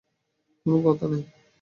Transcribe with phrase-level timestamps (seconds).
[0.65, 1.23] কোনো কথা নেই।